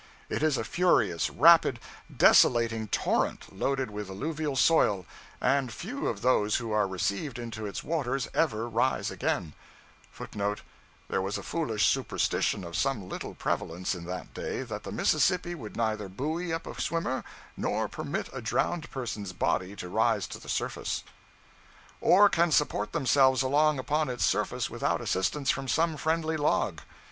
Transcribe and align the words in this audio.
It 0.29 0.41
is 0.41 0.57
a 0.57 0.63
furious, 0.63 1.29
rapid, 1.29 1.79
desolating 2.09 2.87
torrent, 2.87 3.55
loaded 3.55 3.91
with 3.91 4.09
alluvial 4.09 4.55
soil; 4.55 5.05
and 5.39 5.71
few 5.71 6.07
of 6.07 6.23
those 6.23 6.55
who 6.55 6.71
are 6.71 6.87
received 6.87 7.37
into 7.37 7.67
its 7.67 7.83
waters 7.83 8.27
ever 8.33 8.67
rise 8.67 9.11
again, 9.11 9.53
{footnote 10.11 10.61
[There 11.07 11.21
was 11.21 11.37
a 11.37 11.43
foolish 11.43 11.85
superstition 11.85 12.63
of 12.63 12.75
some 12.75 13.07
little 13.07 13.35
prevalence 13.35 13.93
in 13.93 14.05
that 14.05 14.33
day, 14.33 14.63
that 14.63 14.81
the 14.81 14.91
Mississippi 14.91 15.53
would 15.53 15.77
neither 15.77 16.09
buoy 16.09 16.51
up 16.51 16.65
a 16.65 16.81
swimmer, 16.81 17.23
nor 17.55 17.87
permit 17.87 18.27
a 18.33 18.41
drowned 18.41 18.89
person's 18.89 19.33
body 19.33 19.75
to 19.75 19.87
rise 19.87 20.25
to 20.29 20.39
the 20.39 20.49
surface.]} 20.49 21.03
or 22.01 22.27
can 22.27 22.51
support 22.51 22.91
themselves 22.91 23.43
long 23.43 23.77
upon 23.77 24.09
its 24.09 24.25
surface 24.25 24.67
without 24.67 24.99
assistance 24.99 25.51
from 25.51 25.67
some 25.67 25.95
friendly 25.95 26.37
log. 26.37 26.81